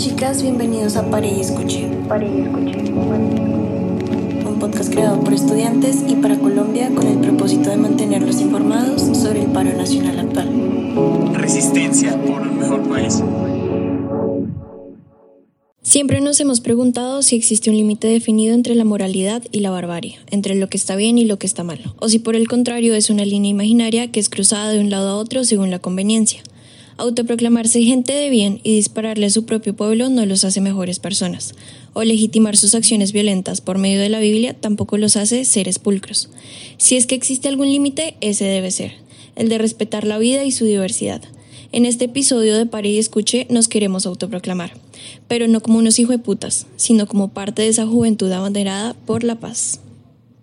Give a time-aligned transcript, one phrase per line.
[0.00, 1.86] chicas, bienvenidos a Pare y Escuche.
[2.08, 2.90] Pare y Escuche.
[4.48, 9.42] Un podcast creado por estudiantes y para Colombia con el propósito de mantenerlos informados sobre
[9.42, 11.34] el paro nacional actual.
[11.34, 13.22] Resistencia por un mejor país.
[15.82, 20.18] Siempre nos hemos preguntado si existe un límite definido entre la moralidad y la barbarie,
[20.30, 22.94] entre lo que está bien y lo que está mal, o si por el contrario
[22.94, 26.42] es una línea imaginaria que es cruzada de un lado a otro según la conveniencia.
[27.00, 31.54] Autoproclamarse gente de bien y dispararle a su propio pueblo no los hace mejores personas,
[31.94, 36.28] o legitimar sus acciones violentas por medio de la Biblia tampoco los hace seres pulcros.
[36.76, 38.92] Si es que existe algún límite, ese debe ser,
[39.34, 41.22] el de respetar la vida y su diversidad.
[41.72, 44.74] En este episodio de Pare y Escuche nos queremos autoproclamar,
[45.26, 49.24] pero no como unos hijos de putas, sino como parte de esa juventud abanderada por
[49.24, 49.80] la paz.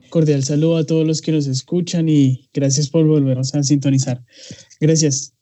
[0.09, 4.23] Cordial saludo a todos los que nos escuchan y gracias por volvernos a sintonizar.
[4.79, 5.36] Gracias.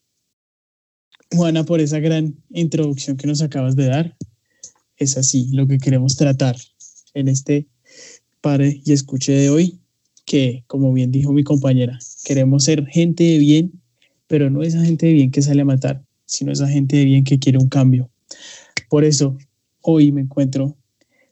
[1.32, 4.18] Juana, por esa gran introducción que nos acabas de dar.
[4.98, 6.56] Es así lo que queremos tratar
[7.14, 7.68] en este
[8.42, 9.80] pare y escuche de hoy,
[10.26, 13.82] que como bien dijo mi compañera, queremos ser gente de bien,
[14.28, 17.24] pero no esa gente de bien que sale a matar, sino esa gente de bien
[17.24, 18.10] que quiere un cambio.
[18.90, 19.38] Por eso,
[19.82, 20.78] hoy me encuentro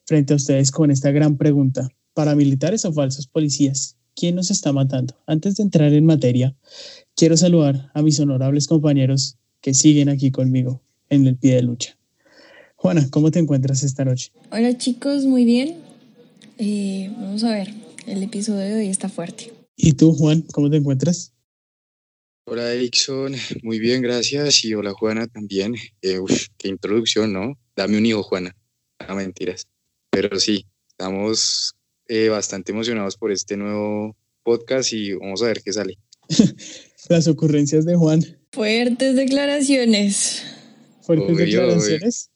[0.06, 1.88] frente a ustedes con esta gran pregunta.
[2.14, 3.98] ¿Paramilitares o falsos policías?
[4.16, 5.16] ¿Quién nos está matando?
[5.26, 6.56] Antes de entrar en materia,
[7.16, 11.98] quiero saludar a mis honorables compañeros que siguen aquí conmigo en el pie de lucha.
[12.76, 14.34] Juana, ¿cómo te encuentras esta noche?
[14.52, 15.78] Hola chicos, muy bien.
[16.58, 17.74] Eh, vamos a ver,
[18.06, 19.54] el episodio de hoy está fuerte.
[19.78, 21.34] ¿Y tú, Juan, cómo te encuentras?
[22.46, 24.66] Hola Erickson, muy bien, gracias.
[24.66, 25.76] Y hola Juana también.
[26.02, 27.58] Eh, uf, qué introducción, ¿no?
[27.74, 28.54] Dame un hijo, Juana.
[29.08, 29.66] No mentiras.
[30.12, 31.74] Pero sí, estamos
[32.10, 35.98] eh, bastante emocionados por este nuevo podcast y vamos a ver qué sale.
[37.08, 38.43] Las ocurrencias de Juan.
[38.54, 40.44] Fuertes declaraciones.
[41.02, 42.30] Fuertes Obvio, declaraciones.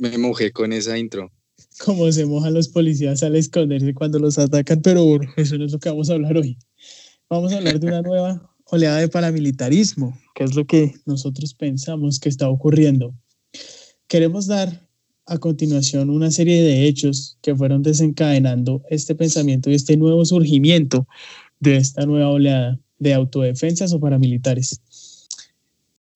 [0.00, 1.30] Me mojé con esa intro.
[1.78, 5.70] Cómo se mojan los policías al esconderse cuando los atacan, pero bueno, eso no es
[5.70, 6.58] lo que vamos a hablar hoy.
[7.30, 12.18] Vamos a hablar de una nueva oleada de paramilitarismo, que es lo que nosotros pensamos
[12.18, 13.14] que está ocurriendo.
[14.08, 14.88] Queremos dar
[15.26, 21.06] a continuación una serie de hechos que fueron desencadenando este pensamiento y este nuevo surgimiento
[21.60, 24.80] de esta nueva oleada de autodefensas o paramilitares.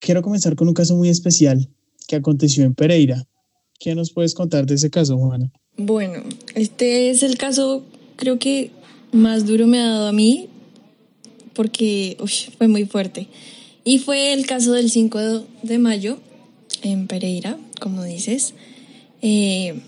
[0.07, 1.67] Quiero comenzar con un caso muy especial
[2.07, 3.27] que aconteció en Pereira.
[3.77, 5.51] ¿Qué nos puedes contar de ese caso, Juana?
[5.75, 6.23] Bueno,
[6.55, 7.83] este es el caso,
[8.15, 8.71] creo que
[9.11, 10.47] más duro me ha dado a mí,
[11.53, 13.27] porque uy, fue muy fuerte.
[13.83, 15.19] Y fue el caso del 5
[15.63, 16.19] de mayo
[16.83, 18.53] en Pereira, como dices,
[19.21, 19.81] eh,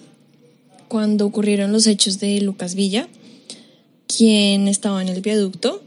[0.89, 3.07] cuando ocurrieron los hechos de Lucas Villa,
[4.05, 5.81] quien estaba en el viaducto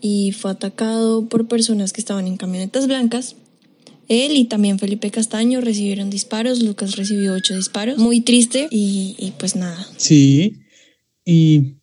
[0.00, 3.36] y fue atacado por personas que estaban en camionetas blancas.
[4.08, 9.32] Él y también Felipe Castaño recibieron disparos, Lucas recibió ocho disparos, muy triste y, y
[9.32, 9.86] pues nada.
[9.96, 10.60] Sí,
[11.24, 11.76] y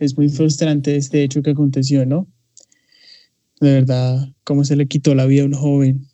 [0.00, 2.26] es muy frustrante este hecho que aconteció, ¿no?
[3.60, 6.08] De verdad, cómo se le quitó la vida a un joven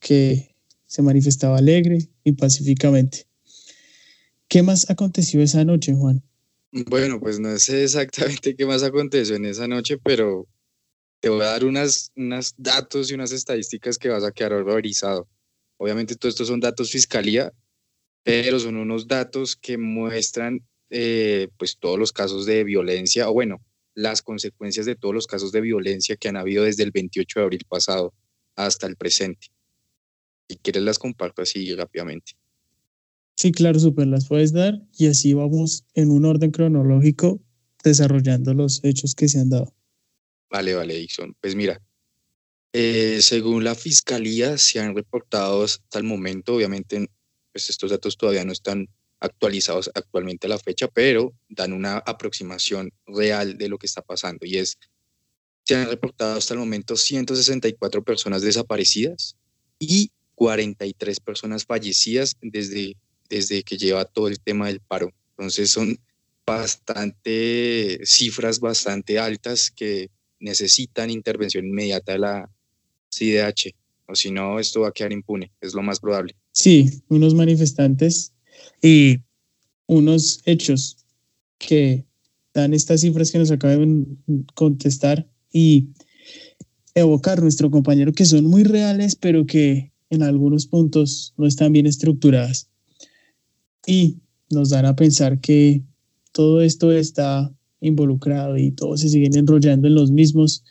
[0.00, 0.54] que
[0.86, 3.26] se manifestaba alegre y pacíficamente.
[4.48, 6.22] ¿Qué más aconteció esa noche, Juan?
[6.72, 10.46] Bueno, pues no sé exactamente qué más aconteció en esa noche, pero
[11.20, 15.28] te voy a dar unas, unos datos y unas estadísticas que vas a quedar horrorizado.
[15.76, 17.52] Obviamente todo esto son datos fiscalía,
[18.22, 23.60] pero son unos datos que muestran eh, pues todos los casos de violencia, o bueno,
[23.94, 27.44] las consecuencias de todos los casos de violencia que han habido desde el 28 de
[27.44, 28.14] abril pasado
[28.54, 29.48] hasta el presente.
[30.48, 32.32] Si quieres las comparto así rápidamente.
[33.36, 37.40] Sí, claro, súper, las puedes dar y así vamos en un orden cronológico
[37.84, 39.77] desarrollando los hechos que se han dado.
[40.50, 41.34] Vale, vale, Dixon.
[41.40, 41.80] Pues mira,
[42.72, 47.08] eh, según la fiscalía se han reportado hasta el momento, obviamente
[47.52, 48.88] pues estos datos todavía no están
[49.20, 54.46] actualizados actualmente a la fecha, pero dan una aproximación real de lo que está pasando
[54.46, 54.78] y es,
[55.64, 59.36] se han reportado hasta el momento 164 personas desaparecidas
[59.78, 62.96] y 43 personas fallecidas desde,
[63.28, 65.10] desde que lleva todo el tema del paro.
[65.30, 65.98] Entonces son
[66.46, 72.50] bastante cifras bastante altas que necesitan intervención inmediata de la
[73.10, 73.74] CIDH,
[74.06, 76.34] o si no, esto va a quedar impune, es lo más probable.
[76.52, 78.32] Sí, unos manifestantes
[78.82, 79.18] y
[79.86, 80.96] unos hechos
[81.58, 82.04] que
[82.54, 85.88] dan estas cifras que nos acaban de contestar y
[86.94, 91.86] evocar nuestro compañero que son muy reales, pero que en algunos puntos no están bien
[91.86, 92.68] estructuradas.
[93.86, 94.18] Y
[94.50, 95.82] nos dan a pensar que
[96.32, 100.64] todo esto está involucrado y todos se siguen enrollando en los mismos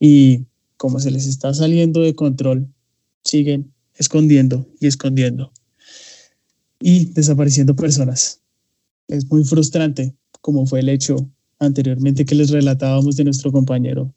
[0.00, 0.44] y
[0.76, 2.68] como se les está saliendo de control,
[3.24, 5.52] siguen escondiendo y escondiendo.
[6.78, 8.42] y desapareciendo personas.
[9.08, 11.16] Es muy frustrante, como fue el hecho
[11.58, 14.12] anteriormente que les relatábamos de nuestro compañero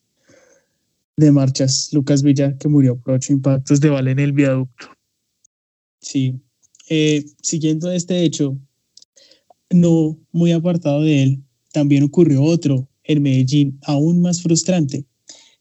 [1.15, 4.87] de marchas, Lucas Villa, que murió por ocho impactos de bala en el viaducto.
[6.01, 6.39] Sí,
[6.89, 8.57] eh, siguiendo este hecho,
[9.69, 15.05] no muy apartado de él, también ocurrió otro en Medellín, aún más frustrante.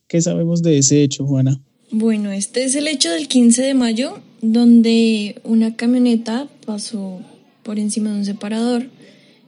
[0.06, 1.60] ¿Qué sabemos de ese hecho, Juana?
[1.90, 7.20] Bueno, este es el hecho del 15 de mayo, donde una camioneta pasó
[7.62, 8.88] por encima de un separador,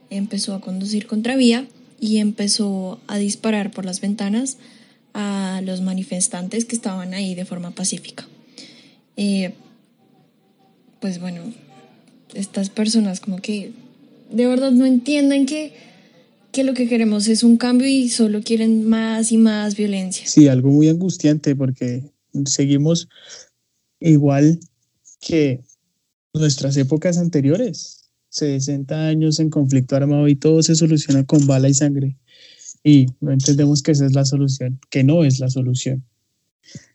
[0.09, 1.67] empezó a conducir contra vía
[1.99, 4.57] y empezó a disparar por las ventanas
[5.13, 8.27] a los manifestantes que estaban ahí de forma pacífica.
[9.17, 9.53] Eh,
[10.99, 11.41] pues bueno,
[12.33, 13.71] estas personas como que
[14.31, 15.73] de verdad no entienden que,
[16.51, 20.27] que lo que queremos es un cambio y solo quieren más y más violencia.
[20.27, 22.03] Sí, algo muy angustiante porque
[22.45, 23.07] seguimos
[23.99, 24.59] igual
[25.19, 25.63] que
[26.33, 27.97] nuestras épocas anteriores.
[28.29, 32.17] 60 años en conflicto armado y todo se soluciona con bala y sangre.
[32.83, 36.03] Y no entendemos que esa es la solución, que no es la solución.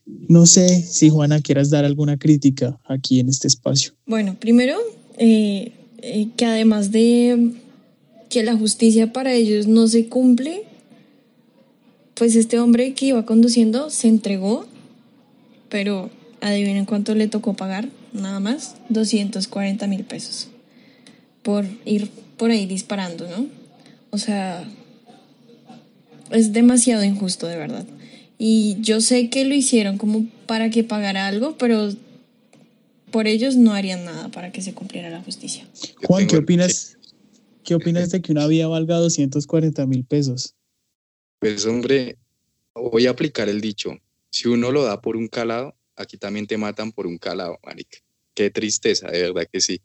[0.07, 3.93] No sé si Juana quieras dar alguna crítica aquí en este espacio.
[4.07, 4.79] Bueno, primero,
[5.19, 7.53] eh, eh, que además de
[8.37, 10.65] que la justicia para ellos no se cumple,
[12.13, 14.67] pues este hombre que iba conduciendo se entregó,
[15.71, 16.11] pero
[16.43, 20.49] adivinen cuánto le tocó pagar, nada más, 240 mil pesos
[21.43, 23.47] por ir por ahí disparando, ¿no?
[24.11, 24.69] O sea,
[26.31, 27.87] es demasiado injusto, de verdad.
[28.37, 31.89] Y yo sé que lo hicieron como para que pagara algo, pero
[33.11, 35.65] por ellos no harían nada para que se cumpliera la justicia.
[36.05, 36.96] Juan, ¿qué opinas?
[37.67, 40.55] ¿Qué opinas de que una vía valga 240 mil pesos?
[41.41, 42.17] Pues hombre,
[42.77, 43.99] voy a aplicar el dicho.
[44.31, 47.99] Si uno lo da por un calado, aquí también te matan por un calado, marica.
[48.35, 49.81] Qué tristeza, de verdad que sí.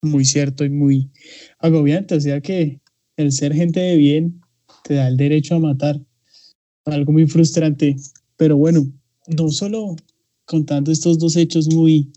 [0.00, 1.10] Muy cierto y muy
[1.58, 2.14] agobiante.
[2.14, 2.80] O sea que
[3.16, 4.40] el ser gente de bien
[4.82, 6.00] te da el derecho a matar.
[6.86, 7.96] Algo muy frustrante.
[8.38, 8.90] Pero bueno,
[9.26, 9.94] no solo
[10.46, 12.10] contando estos dos hechos muy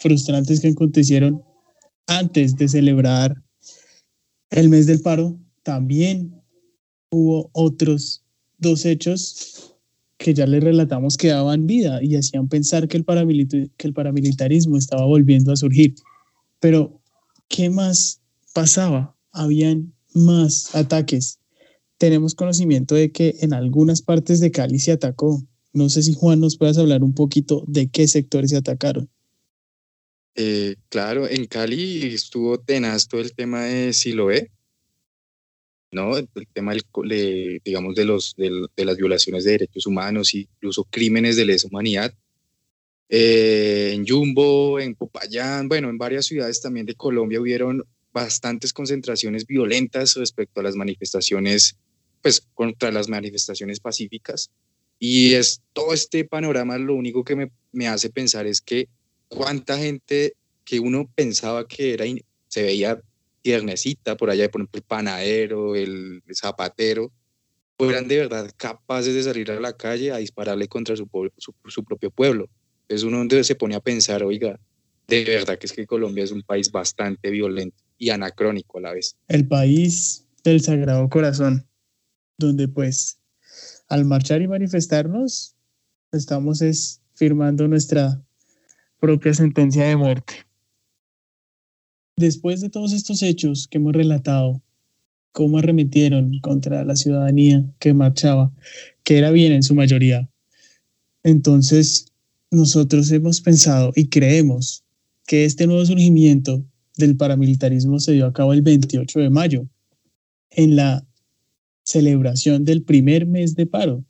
[0.00, 1.44] frustrantes que acontecieron
[2.08, 3.40] antes de celebrar
[4.52, 6.42] el mes del paro, también
[7.10, 8.22] hubo otros
[8.58, 9.74] dos hechos
[10.18, 15.52] que ya les relatamos que daban vida y hacían pensar que el, paramilitarismo estaba volviendo
[15.52, 15.94] a surgir.
[16.60, 17.00] Pero,
[17.48, 18.20] ¿qué más
[18.54, 19.16] pasaba?
[19.32, 21.40] Habían más ataques.
[21.98, 25.42] Tenemos conocimiento de que en algunas partes de Cali se atacó.
[25.72, 29.08] No sé si Juan nos puedas hablar un poquito de qué sectores se atacaron.
[30.34, 34.50] Eh, claro, en Cali estuvo tenaz todo el tema de Siloé,
[35.90, 36.16] ¿no?
[36.16, 41.44] El tema, de, digamos, de, los, de, las violaciones de derechos humanos, incluso crímenes de
[41.44, 42.14] lesa humanidad.
[43.10, 49.46] Eh, en Jumbo, en Popayán, bueno, en varias ciudades también de Colombia hubieron bastantes concentraciones
[49.46, 51.76] violentas respecto a las manifestaciones,
[52.22, 54.50] pues contra las manifestaciones pacíficas.
[54.98, 58.88] Y es todo este panorama lo único que me, me hace pensar es que
[59.34, 60.34] cuánta gente
[60.64, 62.04] que uno pensaba que era,
[62.48, 63.00] se veía
[63.42, 67.10] tiernecita por allá, por ejemplo, el panadero, el zapatero,
[67.78, 71.08] fueran de verdad capaces de salir a la calle a dispararle contra su,
[71.38, 72.48] su, propio pueblo.
[72.88, 74.60] Es uno donde se pone a pensar, oiga,
[75.08, 78.92] de verdad que es que Colombia es un país bastante violento y anacrónico a la
[78.92, 79.16] vez.
[79.28, 81.66] El país del Sagrado Corazón,
[82.38, 83.18] donde pues
[83.88, 85.56] al marchar y manifestarnos,
[86.12, 88.22] estamos es firmando nuestra
[89.02, 90.34] propia sentencia de muerte.
[92.16, 94.62] Después de todos estos hechos que hemos relatado,
[95.32, 98.52] cómo arremetieron contra la ciudadanía que marchaba,
[99.02, 100.30] que era bien en su mayoría,
[101.24, 102.12] entonces
[102.52, 104.84] nosotros hemos pensado y creemos
[105.26, 106.64] que este nuevo surgimiento
[106.96, 109.68] del paramilitarismo se dio a cabo el 28 de mayo,
[110.50, 111.04] en la
[111.82, 114.04] celebración del primer mes de paro.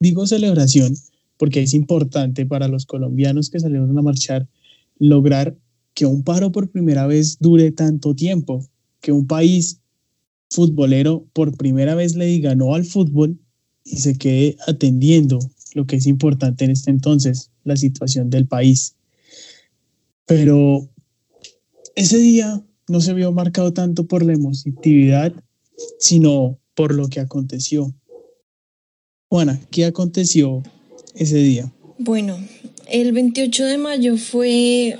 [0.00, 0.96] Digo celebración
[1.36, 4.48] porque es importante para los colombianos que salieron a marchar
[4.98, 5.56] lograr
[5.94, 8.66] que un paro por primera vez dure tanto tiempo,
[9.00, 9.80] que un país
[10.50, 13.38] futbolero por primera vez le diga no al fútbol
[13.84, 15.38] y se quede atendiendo
[15.74, 18.94] lo que es importante en este entonces, la situación del país.
[20.26, 20.88] Pero
[21.96, 25.32] ese día no se vio marcado tanto por la emotividad,
[25.98, 27.92] sino por lo que aconteció.
[29.28, 30.62] Juana, ¿qué aconteció
[31.14, 31.72] ese día?
[31.98, 32.38] Bueno,
[32.88, 34.98] el 28 de mayo fue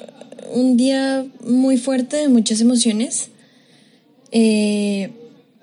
[0.52, 3.30] un día muy fuerte de muchas emociones,
[4.30, 5.10] eh,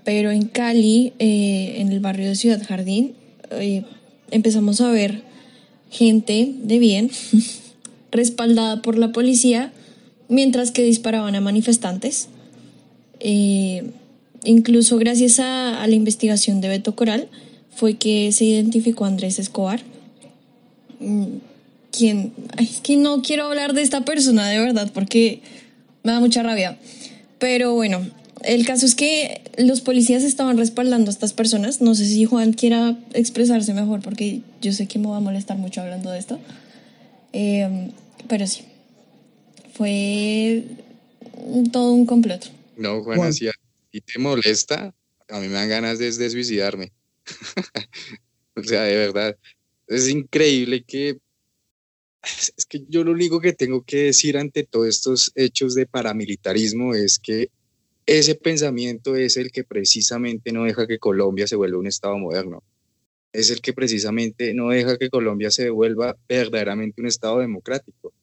[0.03, 3.13] pero en Cali, eh, en el barrio de Ciudad Jardín,
[3.51, 3.83] eh,
[4.31, 5.23] empezamos a ver
[5.89, 7.09] gente de bien,
[8.11, 9.71] respaldada por la policía,
[10.27, 12.29] mientras que disparaban a manifestantes.
[14.45, 17.27] Incluso gracias a, la investigación de Beto Coral
[17.75, 19.81] fue que se identificó a Andrés Escobar.
[20.99, 21.37] Mm,
[21.91, 25.41] quien, es que no quiero hablar de esta persona de verdad porque
[26.03, 26.77] me da mucha rabia.
[27.39, 28.05] Pero bueno,
[28.43, 31.81] el caso es que los policías estaban respaldando a estas personas.
[31.81, 35.57] No sé si Juan quiera expresarse mejor porque yo sé que me va a molestar
[35.57, 36.39] mucho hablando de esto.
[37.33, 37.91] Eh,
[38.27, 38.63] pero sí,
[39.73, 40.63] fue
[41.71, 42.51] todo un complot.
[42.77, 43.49] No, Juan, si,
[43.91, 44.93] te molesta,
[45.27, 46.91] a mí me dan ganas de, de suicidarme.
[48.55, 49.35] o sea, de verdad,
[49.89, 51.19] es increíble que...
[52.21, 56.93] Es que yo lo único que tengo que decir ante todos estos hechos de paramilitarismo
[56.93, 57.49] es que
[58.05, 62.61] ese pensamiento es el que precisamente no deja que Colombia se vuelva un Estado moderno.
[63.31, 68.13] Es el que precisamente no deja que Colombia se vuelva verdaderamente un Estado democrático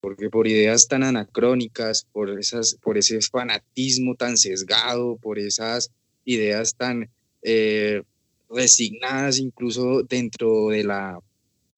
[0.00, 5.90] porque por ideas tan anacrónicas, por, esas, por ese fanatismo tan sesgado, por esas
[6.24, 7.10] ideas tan
[7.42, 8.02] eh,
[8.48, 11.18] resignadas incluso dentro de, la,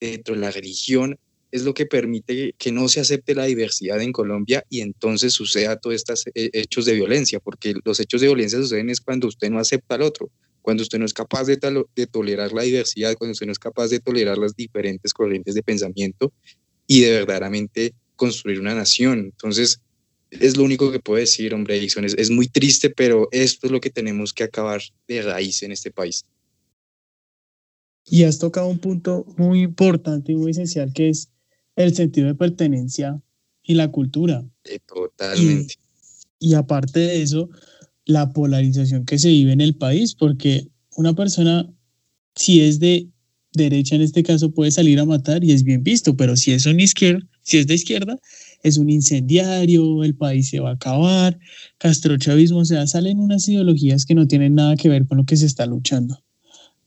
[0.01, 1.19] dentro de la religión,
[1.51, 5.77] es lo que permite que no se acepte la diversidad en Colombia y entonces suceda
[5.77, 9.51] todos estos eh, hechos de violencia, porque los hechos de violencia suceden es cuando usted
[9.51, 10.31] no acepta al otro,
[10.63, 11.59] cuando usted no es capaz de,
[11.97, 15.63] de tolerar la diversidad, cuando usted no es capaz de tolerar las diferentes corrientes de
[15.63, 16.33] pensamiento
[16.87, 19.19] y de verdaderamente construir una nación.
[19.21, 19.81] Entonces,
[20.31, 22.05] es lo único que puedo decir, hombre, Edison.
[22.05, 25.73] Es, es muy triste, pero esto es lo que tenemos que acabar de raíz en
[25.73, 26.25] este país.
[28.11, 31.31] Y has tocado un punto muy importante y muy esencial que es
[31.77, 33.23] el sentido de pertenencia
[33.63, 34.45] y la cultura.
[34.87, 35.75] totalmente.
[36.41, 37.49] Y, y, aparte de eso,
[38.05, 41.71] la polarización que se vive en el país, porque una persona,
[42.35, 43.09] si es de
[43.53, 46.67] derecha en este caso, puede salir a matar y es bien visto, pero si es
[46.67, 48.19] un izquierda, si es de izquierda,
[48.63, 51.39] es un incendiario, el país se va a acabar,
[51.79, 55.37] castrochavismo, o sea, salen unas ideologías que no tienen nada que ver con lo que
[55.37, 56.23] se está luchando.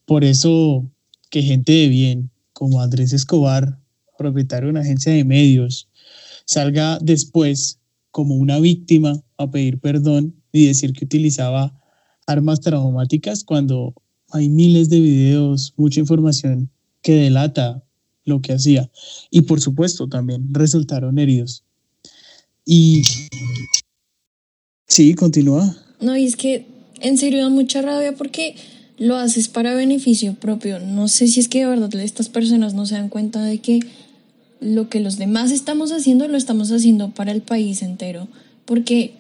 [0.06, 0.90] Por eso
[1.34, 3.80] que gente de bien, como Andrés Escobar,
[4.20, 5.90] propietario de una agencia de medios,
[6.46, 7.80] salga después
[8.12, 11.76] como una víctima a pedir perdón y decir que utilizaba
[12.28, 13.96] armas traumáticas cuando
[14.30, 16.70] hay miles de videos, mucha información
[17.02, 17.84] que delata
[18.26, 18.92] lo que hacía.
[19.32, 21.64] Y por supuesto también resultaron heridos.
[22.64, 23.02] Y
[24.86, 25.76] sí, continúa.
[26.00, 26.68] No, y es que
[27.02, 28.56] en serio da mucha rabia porque
[28.98, 30.80] lo haces para beneficio propio.
[30.80, 33.80] No sé si es que de verdad estas personas no se dan cuenta de que
[34.60, 38.28] lo que los demás estamos haciendo lo estamos haciendo para el país entero.
[38.66, 39.14] Porque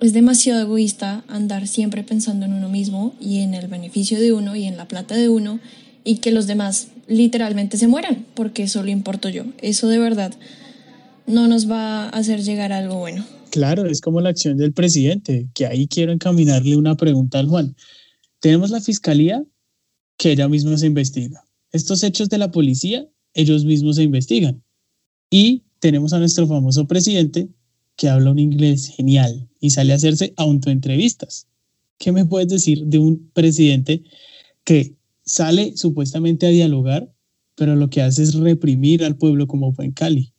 [0.00, 4.54] es demasiado egoísta andar siempre pensando en uno mismo y en el beneficio de uno
[4.56, 5.60] y en la plata de uno
[6.04, 9.44] y que los demás literalmente se mueran, porque solo importo yo.
[9.62, 10.32] Eso de verdad
[11.26, 13.24] no nos va a hacer llegar algo bueno.
[13.50, 17.74] Claro, es como la acción del presidente, que ahí quiero encaminarle una pregunta al Juan.
[18.46, 19.44] Tenemos la fiscalía
[20.16, 21.44] que ella misma se investiga.
[21.72, 24.62] Estos hechos de la policía, ellos mismos se investigan.
[25.28, 27.48] Y tenemos a nuestro famoso presidente
[27.96, 31.48] que habla un inglés genial y sale a hacerse autoentrevistas.
[31.98, 34.04] ¿Qué me puedes decir de un presidente
[34.62, 37.12] que sale supuestamente a dialogar,
[37.56, 40.32] pero lo que hace es reprimir al pueblo como fue en Cali.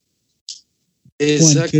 [1.19, 1.79] Exacto,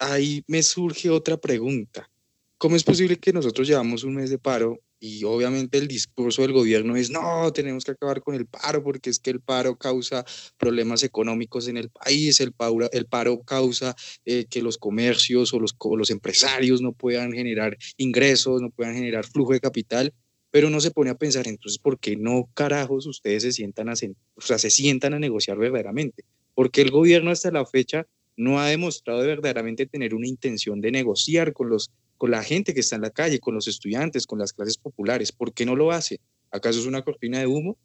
[0.00, 2.10] Ahí me surge otra pregunta.
[2.58, 6.52] ¿Cómo es posible que nosotros llevamos un mes de paro y obviamente el discurso del
[6.52, 10.24] gobierno es, no, tenemos que acabar con el paro porque es que el paro causa
[10.56, 15.60] problemas económicos en el país, el paro, el paro causa eh, que los comercios o
[15.60, 20.12] los, los empresarios no puedan generar ingresos, no puedan generar flujo de capital
[20.50, 23.96] pero no se pone a pensar entonces por qué no carajos ustedes se sientan a,
[23.96, 26.24] se sientan a negociar verdaderamente,
[26.54, 31.52] porque el gobierno hasta la fecha no ha demostrado verdaderamente tener una intención de negociar
[31.52, 34.52] con los con la gente que está en la calle, con los estudiantes, con las
[34.52, 36.20] clases populares, ¿por qué no lo hace?
[36.50, 37.78] ¿Acaso es una cortina de humo?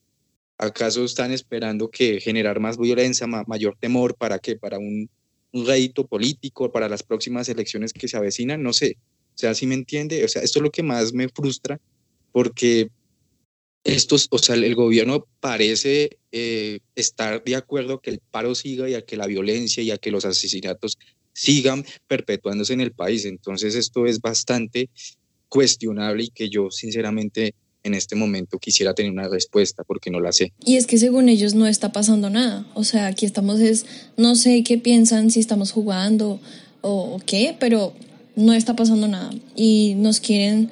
[0.57, 4.55] ¿Acaso están esperando que generar más violencia, mayor temor para qué?
[4.55, 5.09] Para un,
[5.51, 8.97] un rédito político, para las próximas elecciones que se avecinan, no sé.
[9.35, 11.79] O sea, si me entiende, o sea, esto es lo que más me frustra
[12.31, 12.89] porque
[13.83, 18.95] estos, o sea, el gobierno parece eh, estar de acuerdo que el paro siga y
[18.95, 20.97] a que la violencia y a que los asesinatos
[21.33, 23.25] sigan perpetuándose en el país.
[23.25, 24.89] Entonces esto es bastante
[25.49, 30.31] cuestionable y que yo sinceramente en este momento quisiera tener una respuesta porque no la
[30.31, 30.53] sé.
[30.65, 32.65] Y es que según ellos no está pasando nada.
[32.75, 33.85] O sea, aquí estamos es,
[34.15, 36.39] no sé qué piensan, si estamos jugando
[36.81, 37.93] o, o qué, pero
[38.35, 39.31] no está pasando nada.
[39.55, 40.71] Y nos quieren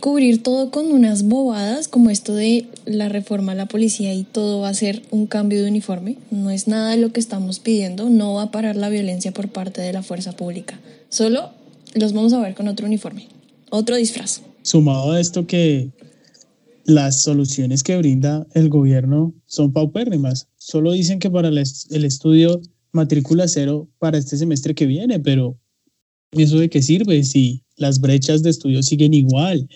[0.00, 4.60] cubrir todo con unas bobadas como esto de la reforma a la policía y todo
[4.60, 6.16] va a ser un cambio de uniforme.
[6.30, 9.48] No es nada de lo que estamos pidiendo, no va a parar la violencia por
[9.48, 10.80] parte de la fuerza pública.
[11.08, 11.50] Solo
[11.94, 13.28] los vamos a ver con otro uniforme,
[13.70, 14.42] otro disfraz.
[14.62, 15.90] Sumado a esto que
[16.84, 20.48] las soluciones que brinda el gobierno son paupérrimas.
[20.56, 21.58] Solo dicen que para el
[22.04, 22.60] estudio
[22.92, 25.56] matrícula cero para este semestre que viene, pero
[26.32, 29.68] ¿eso de qué sirve si las brechas de estudio siguen igual?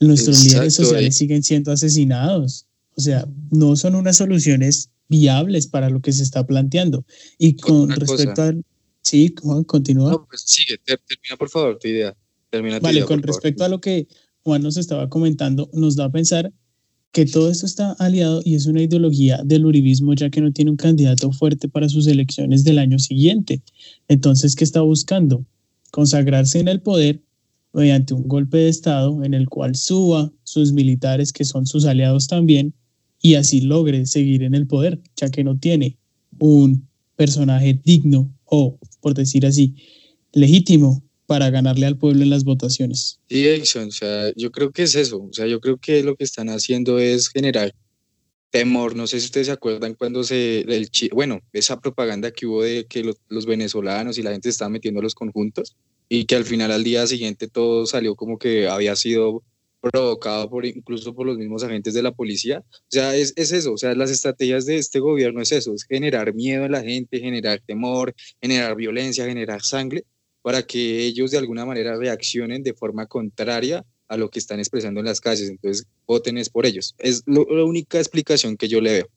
[0.00, 2.66] Nuestros líderes sociales siguen siendo asesinados.
[2.96, 7.04] O sea, no son unas soluciones viables para lo que se está planteando.
[7.38, 8.64] Y con respecto al...
[9.02, 10.12] Sí, Juan, continúa.
[10.12, 12.16] No, pues sigue, termina por favor tu idea.
[12.48, 14.08] Termina vale, con respecto a lo que
[14.42, 16.52] Juan nos estaba comentando, nos da a pensar
[17.12, 20.70] que todo esto está aliado y es una ideología del uribismo ya que no tiene
[20.70, 23.62] un candidato fuerte para sus elecciones del año siguiente.
[24.08, 25.44] Entonces, ¿qué está buscando?
[25.94, 27.22] Consagrarse en el poder
[27.72, 32.26] mediante un golpe de Estado en el cual suba sus militares, que son sus aliados
[32.26, 32.74] también,
[33.22, 35.96] y así logre seguir en el poder, ya que no tiene
[36.40, 39.76] un personaje digno o, por decir así,
[40.32, 43.20] legítimo para ganarle al pueblo en las votaciones.
[43.28, 46.16] Sí, Edison, o sea, yo creo que es eso, o sea, yo creo que lo
[46.16, 47.72] que están haciendo es generar
[48.54, 52.62] temor, no sé si ustedes se acuerdan cuando se, el, bueno, esa propaganda que hubo
[52.62, 55.74] de que los, venezolanos y la gente estaban metiendo los conjuntos
[56.08, 59.42] y que al final al día siguiente todo salió como que había sido
[59.80, 62.62] provocado por incluso por los mismos agentes de la policía.
[62.70, 65.82] O sea, es, es, eso, o sea, las estrategias de este gobierno es eso, es
[65.82, 70.04] generar miedo en la gente, generar temor, generar violencia, generar sangre,
[70.42, 75.00] para que ellos de alguna manera reaccionen de forma contraria a lo que están expresando
[75.00, 75.48] en las calles.
[75.48, 76.94] Entonces, voten es por ellos.
[76.98, 79.08] Es la única explicación que yo le veo.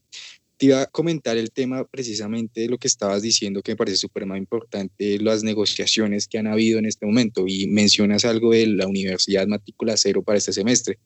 [0.57, 3.97] Te iba a comentar el tema precisamente de lo que estabas diciendo, que me parece
[3.97, 7.45] súper importante, las negociaciones que han habido en este momento.
[7.47, 10.97] Y mencionas algo de la Universidad Matrícula Cero para este semestre.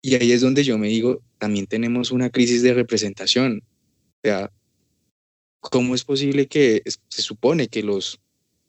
[0.00, 3.62] Y ahí es donde yo me digo, también tenemos una crisis de representación.
[3.62, 4.52] O sea,
[5.60, 8.20] ¿cómo es posible que se supone que los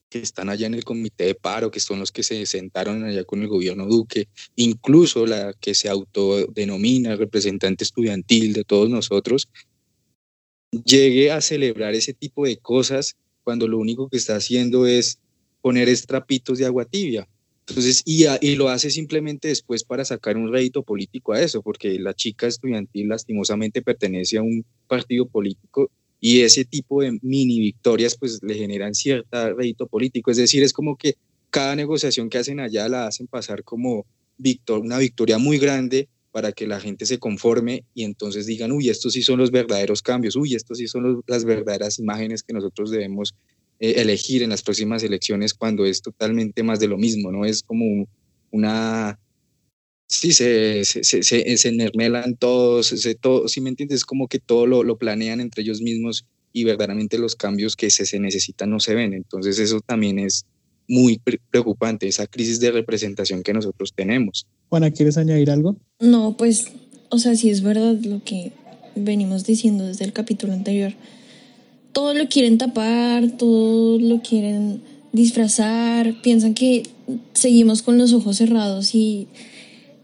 [0.09, 3.23] que están allá en el comité de paro, que son los que se sentaron allá
[3.25, 9.49] con el gobierno Duque, incluso la que se autodenomina representante estudiantil de todos nosotros,
[10.71, 15.19] llegue a celebrar ese tipo de cosas cuando lo único que está haciendo es
[15.61, 17.27] poner estrapitos de agua tibia.
[17.67, 21.99] Entonces, y, y, lo hace simplemente después para sacar un rédito político a eso, porque
[21.99, 28.17] la chica estudiantil lastimosamente pertenece a un partido político y ese tipo de mini victorias
[28.17, 31.15] pues le generan cierta rédito político, es decir, es como que
[31.49, 34.05] cada negociación que hacen allá la hacen pasar como
[34.37, 38.89] victor, una victoria muy grande para que la gente se conforme y entonces digan, uy,
[38.89, 42.91] estos sí son los verdaderos cambios, uy, estos sí son las verdaderas imágenes que nosotros
[42.91, 43.33] debemos
[43.79, 47.45] eh, elegir en las próximas elecciones cuando es totalmente más de lo mismo, ¿no?
[47.45, 48.07] Es como
[48.51, 49.19] una
[50.07, 54.39] Sí, se, se, se, se, nermelan todos, se, todo, si me entiendes, es como que
[54.39, 58.69] todo lo, lo, planean entre ellos mismos y verdaderamente los cambios que se, se necesitan
[58.69, 59.13] no se ven.
[59.13, 60.45] Entonces eso también es
[60.87, 61.19] muy
[61.51, 64.47] preocupante, esa crisis de representación que nosotros tenemos.
[64.69, 65.75] Juana, ¿quieres añadir algo?
[65.99, 66.67] No, pues,
[67.09, 68.53] o sea, si es verdad lo que
[69.03, 70.93] venimos diciendo desde el capítulo anterior.
[71.91, 74.81] Todo lo quieren tapar, todo lo quieren
[75.13, 76.83] disfrazar, piensan que
[77.33, 79.27] seguimos con los ojos cerrados y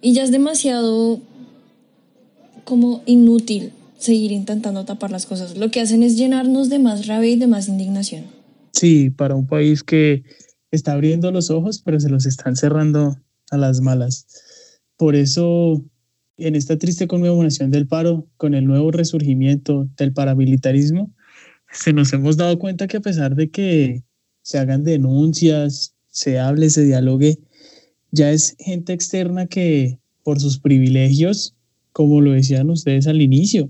[0.03, 1.19] y ya es demasiado
[2.65, 5.57] como inútil seguir intentando tapar las cosas.
[5.57, 8.25] Lo que hacen es llenarnos de más rabia y de más indignación.
[8.73, 10.23] Sí, para un país que
[10.71, 13.17] está abriendo los ojos, pero se los están cerrando
[13.49, 14.27] a las malas.
[14.97, 15.81] Por eso,
[16.37, 21.13] en esta triste conmemoración del paro, con el nuevo resurgimiento del paramilitarismo,
[21.71, 24.03] se nos hemos dado cuenta que a pesar de que
[24.41, 27.39] se hagan denuncias, se hable, se dialogue,
[28.13, 31.55] ya es gente externa que por sus privilegios,
[31.91, 33.69] como lo decían ustedes al inicio,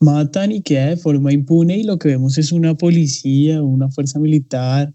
[0.00, 4.18] matan y queda de forma impune y lo que vemos es una policía, una fuerza
[4.18, 4.94] militar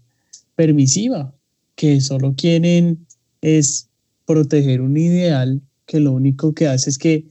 [0.56, 1.32] permisiva,
[1.76, 3.06] que solo quieren
[3.40, 3.88] es
[4.26, 7.26] proteger un ideal que lo único que hace es que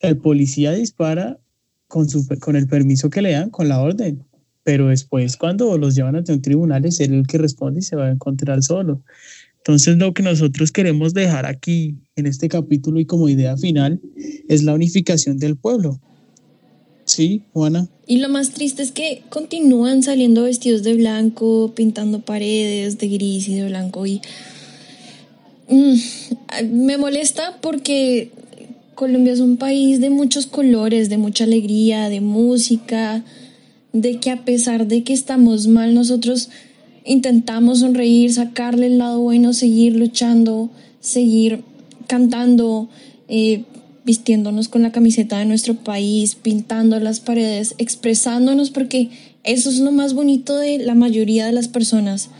[0.00, 1.38] el policía dispara
[1.88, 4.24] con, su, con el permiso que le dan, con la orden,
[4.64, 7.96] pero después cuando los llevan ante un tribunal es él el que responde y se
[7.96, 9.02] va a encontrar solo.
[9.62, 14.00] Entonces lo que nosotros queremos dejar aquí en este capítulo y como idea final
[14.48, 16.00] es la unificación del pueblo.
[17.04, 17.88] Sí, Juana.
[18.08, 23.48] Y lo más triste es que continúan saliendo vestidos de blanco, pintando paredes de gris
[23.48, 24.20] y de blanco y
[25.68, 25.94] mm,
[26.72, 28.32] me molesta porque
[28.96, 33.24] Colombia es un país de muchos colores, de mucha alegría, de música,
[33.92, 36.50] de que a pesar de que estamos mal nosotros
[37.04, 41.64] intentamos sonreír, sacarle el lado bueno, seguir luchando, seguir
[42.06, 42.88] cantando,
[43.28, 43.64] eh,
[44.04, 49.10] vistiéndonos con la camiseta de nuestro país, pintando las paredes, expresándonos, porque
[49.44, 52.30] eso es lo más bonito de la mayoría de las personas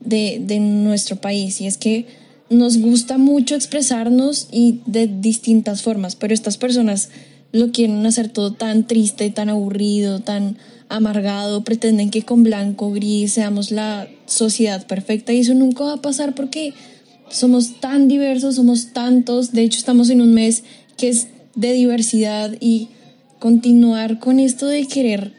[0.00, 2.06] de, de nuestro país, y es que
[2.50, 7.08] nos gusta mucho expresarnos y de distintas formas, pero estas personas
[7.52, 13.32] lo quieren hacer todo tan triste, tan aburrido, tan amargado, pretenden que con blanco, gris
[13.32, 16.74] seamos la sociedad perfecta y eso nunca va a pasar porque
[17.30, 20.64] somos tan diversos, somos tantos, de hecho estamos en un mes
[20.96, 22.88] que es de diversidad y
[23.38, 25.32] continuar con esto de querer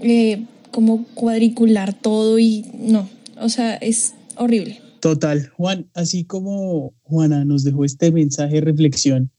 [0.00, 3.08] eh, como cuadricular todo y no,
[3.40, 4.80] o sea, es horrible.
[5.00, 9.30] Total, Juan, así como Juana nos dejó este mensaje de reflexión,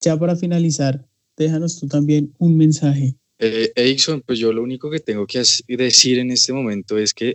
[0.00, 1.06] ya para finalizar,
[1.36, 3.16] déjanos tú también un mensaje.
[3.46, 7.34] Eh, pues yo lo único que tengo que decir en este momento es que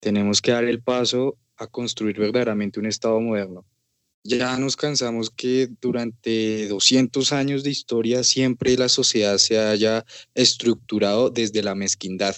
[0.00, 3.64] tenemos que dar el paso a construir verdaderamente un Estado moderno.
[4.24, 11.30] Ya nos cansamos que durante 200 años de historia siempre la sociedad se haya estructurado
[11.30, 12.34] desde la mezquindad,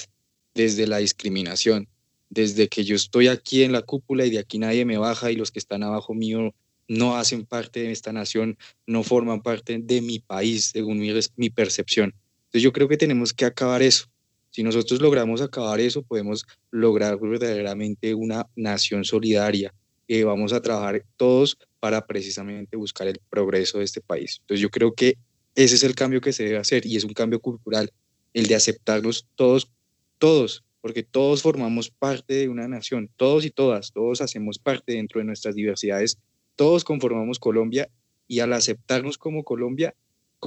[0.54, 1.88] desde la discriminación,
[2.28, 5.36] desde que yo estoy aquí en la cúpula y de aquí nadie me baja y
[5.36, 6.54] los que están abajo mío
[6.88, 11.48] no hacen parte de esta nación, no forman parte de mi país, según mi, mi
[11.48, 12.14] percepción.
[12.52, 14.04] Entonces yo creo que tenemos que acabar eso.
[14.50, 19.72] Si nosotros logramos acabar eso, podemos lograr verdaderamente una nación solidaria.
[20.06, 24.36] y vamos a trabajar todos para precisamente buscar el progreso de este país.
[24.40, 25.16] Entonces yo creo que
[25.54, 27.90] ese es el cambio que se debe hacer y es un cambio cultural,
[28.34, 29.70] el de aceptarnos todos,
[30.18, 35.20] todos, porque todos formamos parte de una nación, todos y todas, todos hacemos parte dentro
[35.20, 36.18] de nuestras diversidades,
[36.54, 37.88] todos conformamos Colombia
[38.28, 39.94] y al aceptarnos como Colombia,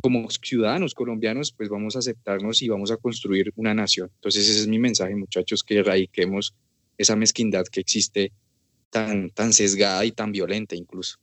[0.02, 4.12] como ciudadanos colombianos, pues vamos a aceptarnos y vamos a construir una nación.
[4.16, 6.54] Entonces ese es mi mensaje, muchachos, que erradiquemos
[6.98, 8.32] esa mezquindad que existe
[8.90, 11.18] tan, tan sesgada y tan violenta incluso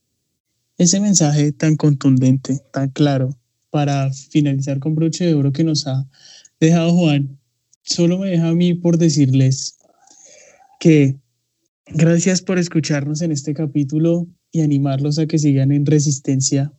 [0.79, 3.37] ese mensaje tan contundente, tan claro,
[3.71, 6.09] para finalizar con broche de oro que nos ha
[6.61, 7.39] dejado Juan,
[7.83, 9.79] solo me deja a mí por decirles
[10.79, 11.17] que
[11.87, 16.73] gracias por escucharnos en este capítulo y animarlos a que sigan en resistencia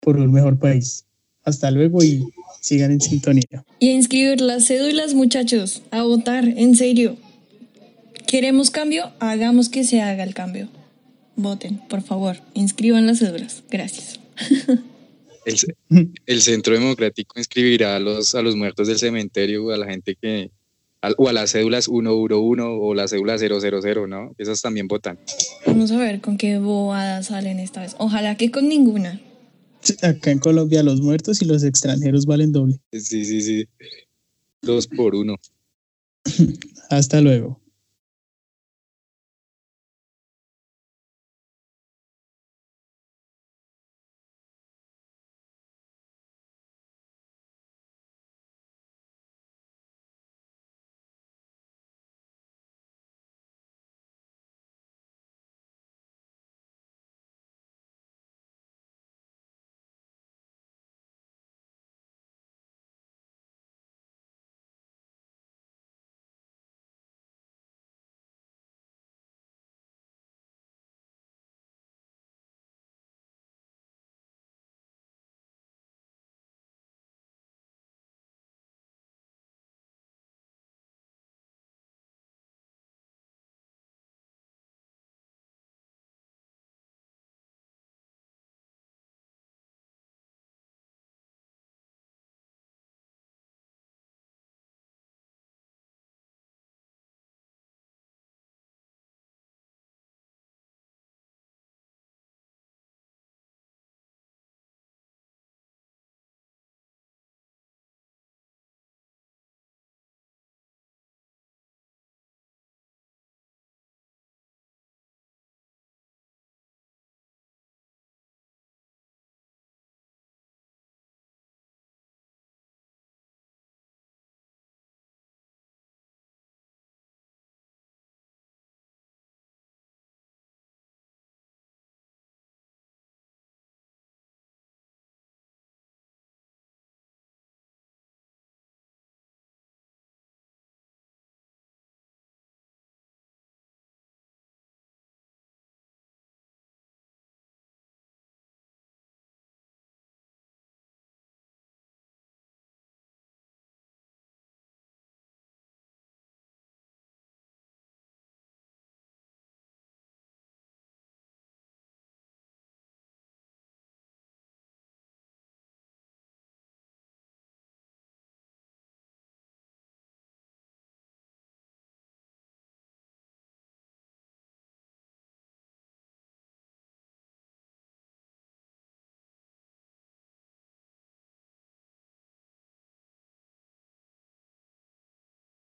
[0.00, 1.05] por un mejor país.
[1.46, 2.22] Hasta luego y
[2.60, 3.64] sigan en sintonía.
[3.80, 7.16] Y a inscribir las cédulas, muchachos, a votar, en serio.
[8.26, 9.12] ¿Queremos cambio?
[9.20, 10.68] Hagamos que se haga el cambio
[11.36, 13.62] voten, por favor, inscriban las cédulas.
[13.70, 14.18] Gracias.
[16.26, 20.16] El, Centro Democrático inscribirá a los, a los muertos del cementerio o a la gente
[20.20, 20.50] que,
[21.18, 24.34] o a las cédulas 111 o la cédula 000, ¿no?
[24.38, 25.20] Esas también votan.
[25.64, 27.94] Vamos a ver con qué bobadas salen esta vez.
[27.98, 29.20] Ojalá que con ninguna.
[30.02, 32.80] Acá en Colombia los muertos y los extranjeros valen doble.
[32.92, 33.68] Sí, sí, sí.
[34.62, 35.36] Dos por uno.
[36.90, 37.60] Hasta luego.